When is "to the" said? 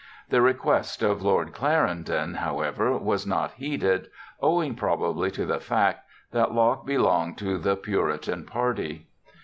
5.29-5.59, 7.37-7.75